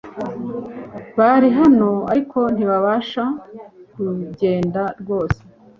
[1.17, 3.45] Bari hano ariko ntibashaka
[3.93, 5.39] kugenda rwose.